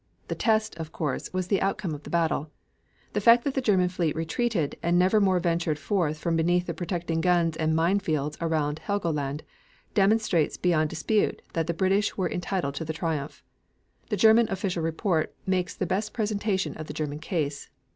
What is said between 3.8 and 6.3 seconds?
fleet retreated and nevermore ventured forth